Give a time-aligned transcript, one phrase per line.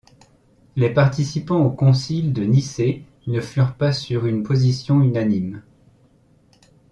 [0.75, 5.61] Les participants au concile de Nicée ne furent pas sur une position unanime.